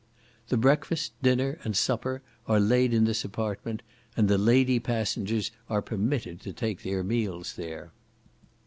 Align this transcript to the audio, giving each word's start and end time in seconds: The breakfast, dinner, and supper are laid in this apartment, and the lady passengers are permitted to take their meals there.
The 0.47 0.57
breakfast, 0.57 1.13
dinner, 1.21 1.59
and 1.63 1.77
supper 1.77 2.23
are 2.47 2.59
laid 2.59 2.91
in 2.91 3.03
this 3.03 3.23
apartment, 3.23 3.83
and 4.17 4.27
the 4.27 4.39
lady 4.39 4.79
passengers 4.79 5.51
are 5.69 5.83
permitted 5.83 6.41
to 6.41 6.53
take 6.53 6.81
their 6.81 7.03
meals 7.03 7.53
there. 7.53 7.91